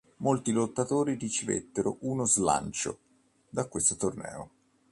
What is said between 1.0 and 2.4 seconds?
ricevettero uno